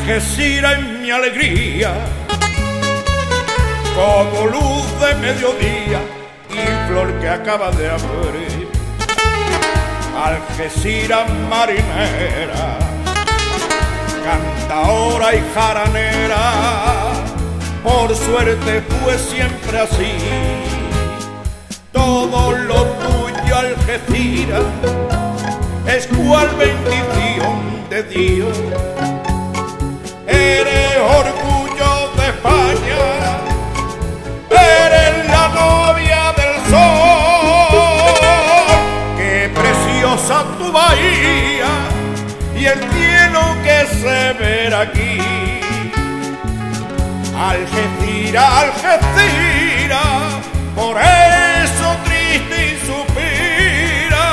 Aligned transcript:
Algeciras 0.00 0.78
en 0.78 1.02
mi 1.02 1.10
alegría, 1.10 1.92
como 3.94 4.46
luz 4.46 4.86
de 4.98 5.14
mediodía 5.16 6.00
y 6.48 6.88
flor 6.88 7.12
que 7.20 7.28
acaba 7.28 7.70
de 7.70 7.90
abrir. 7.90 8.68
Algeciras 10.16 11.28
marinera, 11.50 12.78
cantaora 14.24 15.34
y 15.36 15.42
jaranera, 15.54 17.12
por 17.84 18.16
suerte 18.16 18.82
fue 19.02 19.18
siempre 19.18 19.80
así. 19.80 20.12
Todo 21.92 22.52
lo 22.52 22.84
tuyo 22.84 23.56
Algeciras 23.56 24.64
es 25.86 26.06
cual 26.06 26.48
bendición 26.56 27.88
de 27.90 28.02
Dios 28.04 28.56
y 42.56 42.66
el 42.66 42.78
cielo 42.92 43.40
que 43.64 43.86
se 44.00 44.32
ve 44.38 44.74
aquí. 44.74 45.18
Algeciras, 47.36 48.52
Algeciras, 48.64 50.00
por 50.76 50.96
eso 50.98 51.96
triste 52.04 52.56
y 52.66 52.86
suspira, 52.86 54.26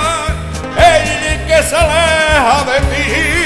el 0.77 1.47
que 1.47 1.63
se 1.63 1.75
aleja 1.75 2.65
de 2.65 2.79
ti. 2.81 3.36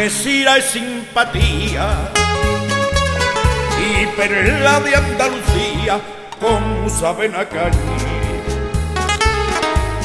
Algeciras 0.00 0.56
es 0.56 0.64
simpatía. 0.64 2.10
Y 3.78 4.06
perla 4.16 4.80
de 4.80 4.96
Andalucía 4.96 6.00
como 6.40 6.88
saben 6.88 7.34
acá 7.34 7.70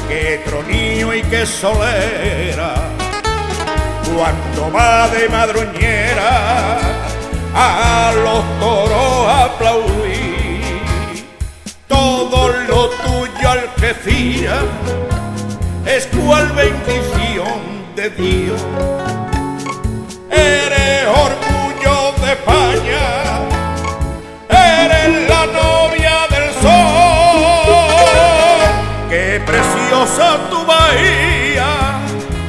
qué 0.09 0.41
tronío 0.45 1.13
y 1.13 1.22
qué 1.23 1.45
solera 1.45 2.73
cuando 4.13 4.69
va 4.73 5.07
de 5.07 5.29
madroñera 5.29 6.79
a 7.53 8.11
los 8.22 8.44
toros 8.59 9.28
aplaudí. 9.45 10.84
Todo 11.88 12.50
lo 12.67 12.89
tuyo 12.89 13.50
Algeciras 13.50 14.66
es 15.85 16.05
cual 16.07 16.51
bendición 16.51 17.95
de 17.95 18.09
Dios 18.09 18.61
eres 20.35 21.07
orgullo 21.07 22.13
de 22.22 22.31
España, 22.34 23.06
eres 24.50 25.29
la 25.29 25.46
novia 25.47 26.18
del 26.29 26.47
sol, 26.62 27.69
qué 29.09 29.41
preciosa 29.46 30.38
tu 30.50 30.66
bahía 30.66 31.72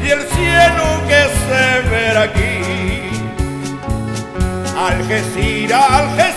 y 0.04 0.10
el 0.10 0.22
cielo 0.28 0.86
que 1.08 1.22
se 1.46 1.64
ve 1.90 2.06
aquí, 2.18 2.54
Algeciras, 4.76 5.90
Algeciras. 5.90 6.35